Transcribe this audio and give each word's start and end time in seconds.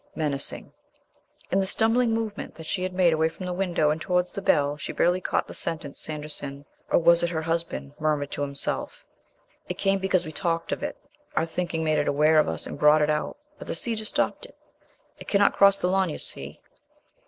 menacing. 0.15 0.73
In 1.51 1.59
the 1.59 1.67
stumbling 1.67 2.11
movement 2.11 2.55
that 2.55 2.65
she 2.65 2.89
made 2.89 3.13
away 3.13 3.29
from 3.29 3.45
the 3.45 3.53
window 3.53 3.91
and 3.91 4.01
towards 4.01 4.31
the 4.31 4.41
bell 4.41 4.75
she 4.75 4.91
barely 4.91 5.21
caught 5.21 5.45
the 5.47 5.53
sentence 5.53 5.99
Sanderson 5.99 6.65
or 6.89 6.97
was 6.97 7.21
it 7.21 7.29
her 7.29 7.43
husband? 7.43 7.93
murmured 7.99 8.31
to 8.31 8.41
himself: 8.41 9.05
"It 9.69 9.77
came 9.77 9.99
because 9.99 10.25
we 10.25 10.31
talked 10.31 10.71
of 10.71 10.81
it; 10.81 10.97
our 11.35 11.45
thinking 11.45 11.83
made 11.83 11.99
it 11.99 12.07
aware 12.07 12.39
of 12.39 12.47
us 12.49 12.65
and 12.65 12.79
brought 12.79 13.03
it 13.03 13.11
out. 13.11 13.37
But 13.59 13.67
the 13.67 13.75
cedar 13.75 14.05
stops 14.05 14.47
it. 14.47 14.57
It 15.19 15.27
cannot 15.27 15.53
cross 15.55 15.79
the 15.79 15.87
lawn, 15.87 16.09
you 16.09 16.17
see...." 16.17 16.59